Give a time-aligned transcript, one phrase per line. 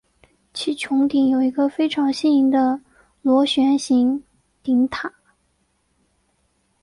[0.51, 2.81] 其穹顶有一个非常新颖的
[3.21, 4.23] 螺旋形
[4.63, 5.13] 顶塔。